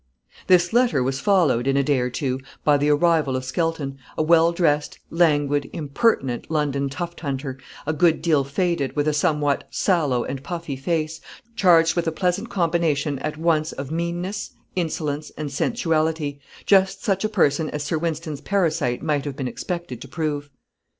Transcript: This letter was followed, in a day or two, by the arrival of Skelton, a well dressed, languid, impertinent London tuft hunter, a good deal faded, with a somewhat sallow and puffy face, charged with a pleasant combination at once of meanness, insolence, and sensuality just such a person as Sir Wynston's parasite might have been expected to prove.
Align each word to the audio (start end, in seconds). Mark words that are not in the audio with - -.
This 0.47 0.73
letter 0.73 1.03
was 1.03 1.19
followed, 1.21 1.67
in 1.67 1.77
a 1.77 1.83
day 1.83 1.99
or 1.99 2.09
two, 2.09 2.39
by 2.63 2.75
the 2.75 2.89
arrival 2.89 3.35
of 3.35 3.45
Skelton, 3.45 3.99
a 4.17 4.23
well 4.23 4.51
dressed, 4.51 4.97
languid, 5.11 5.69
impertinent 5.73 6.49
London 6.49 6.89
tuft 6.89 7.19
hunter, 7.19 7.59
a 7.85 7.93
good 7.93 8.19
deal 8.23 8.43
faded, 8.43 8.95
with 8.95 9.07
a 9.07 9.13
somewhat 9.13 9.67
sallow 9.69 10.23
and 10.23 10.41
puffy 10.41 10.75
face, 10.75 11.21
charged 11.55 11.95
with 11.95 12.07
a 12.07 12.11
pleasant 12.11 12.49
combination 12.49 13.19
at 13.19 13.37
once 13.37 13.73
of 13.73 13.91
meanness, 13.91 14.49
insolence, 14.75 15.31
and 15.37 15.51
sensuality 15.51 16.39
just 16.65 17.03
such 17.03 17.23
a 17.23 17.29
person 17.29 17.69
as 17.69 17.83
Sir 17.83 17.99
Wynston's 17.99 18.41
parasite 18.41 19.03
might 19.03 19.25
have 19.25 19.35
been 19.35 19.47
expected 19.47 20.01
to 20.01 20.07
prove. 20.07 20.49